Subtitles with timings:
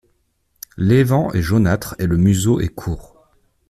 [0.77, 3.27] L'évent est jaunâtre et le museau est court.